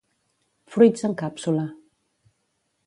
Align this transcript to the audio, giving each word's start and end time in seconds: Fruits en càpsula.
Fruits 0.75 1.05
en 1.11 1.15
càpsula. 1.21 1.67